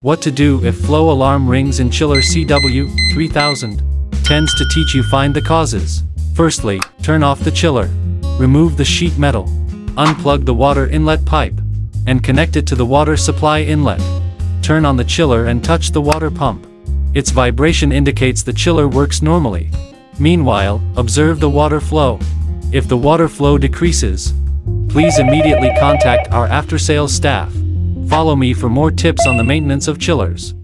[0.00, 4.22] What to do if flow alarm rings in chiller CW3000?
[4.22, 6.04] Tends to teach you find the causes.
[6.36, 7.90] Firstly, turn off the chiller.
[8.38, 9.46] Remove the sheet metal.
[9.96, 11.60] Unplug the water inlet pipe.
[12.06, 14.00] And connect it to the water supply inlet.
[14.62, 16.64] Turn on the chiller and touch the water pump.
[17.14, 19.68] Its vibration indicates the chiller works normally.
[20.20, 22.20] Meanwhile, observe the water flow.
[22.70, 24.32] If the water flow decreases,
[24.88, 27.52] please immediately contact our after-sales staff.
[28.08, 30.54] Follow me for more tips on the maintenance of chillers.